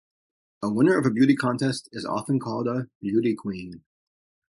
[0.63, 3.83] A winner of a beauty contest is often called a beauty queen.